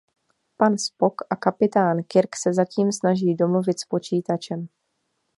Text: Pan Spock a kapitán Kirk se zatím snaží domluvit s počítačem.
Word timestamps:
Pan 0.57 0.77
Spock 0.77 1.25
a 1.29 1.35
kapitán 1.37 2.03
Kirk 2.07 2.35
se 2.35 2.53
zatím 2.53 2.91
snaží 2.91 3.35
domluvit 3.35 3.79
s 3.79 3.85
počítačem. 3.85 4.67